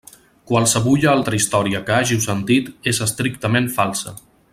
[0.51, 4.15] Qualsevulla altra història que hàgiu sentit és estrictament falsa.